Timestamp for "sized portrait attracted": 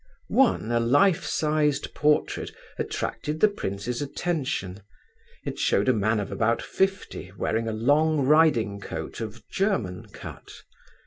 1.23-3.39